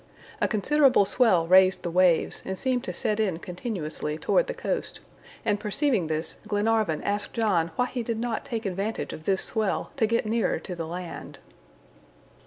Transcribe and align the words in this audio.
A 0.41 0.47
considerable 0.47 1.05
swell 1.05 1.45
raised 1.45 1.83
the 1.83 1.91
waves, 1.91 2.41
and 2.43 2.57
seemed 2.57 2.83
to 2.85 2.91
set 2.91 3.19
in 3.19 3.37
continuously 3.37 4.17
toward 4.17 4.47
the 4.47 4.53
coast, 4.55 4.99
and 5.45 5.59
perceiving 5.59 6.07
this, 6.07 6.37
Glenarvan 6.47 7.03
asked 7.03 7.35
John 7.35 7.69
why 7.75 7.85
he 7.85 8.01
did 8.01 8.17
not 8.17 8.43
take 8.43 8.65
advantage 8.65 9.13
of 9.13 9.25
this 9.25 9.43
swell 9.43 9.91
to 9.97 10.07
get 10.07 10.25
nearer 10.25 10.57
to 10.57 10.75
the 10.75 10.87
land. 10.87 11.37